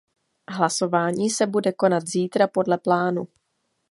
[0.47, 3.27] Hlasování se bude konat zítra podle plánu.